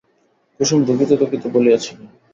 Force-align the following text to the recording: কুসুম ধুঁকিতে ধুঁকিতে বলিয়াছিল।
কুসুম 0.59 0.79
ধুঁকিতে 0.87 1.15
ধুঁকিতে 1.17 1.47
বলিয়াছিল। 1.53 1.97